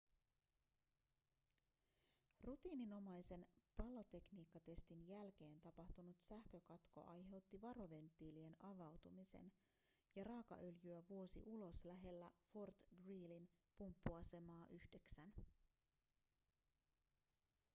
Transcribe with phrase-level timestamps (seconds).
[2.43, 3.45] rutiininomaisen
[3.77, 9.51] palotekniikkatestin jälkeen tapahtunut sähkökatko aiheutti varoventtiilien avautumisen
[10.15, 15.33] ja raakaöljyä vuosi ulos lähellä fort greelyn pumppuasemaa 9